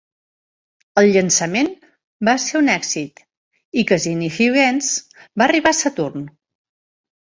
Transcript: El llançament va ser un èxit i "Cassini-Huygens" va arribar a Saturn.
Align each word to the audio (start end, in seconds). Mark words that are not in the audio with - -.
El 1.01 1.09
llançament 1.17 1.69
va 2.31 2.35
ser 2.47 2.57
un 2.63 2.73
èxit 2.77 3.23
i 3.83 3.87
"Cassini-Huygens" 3.95 4.93
va 5.23 5.51
arribar 5.51 5.79
a 5.79 5.83
Saturn. 5.87 6.31